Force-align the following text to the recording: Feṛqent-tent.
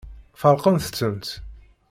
Feṛqent-tent. 0.41 1.27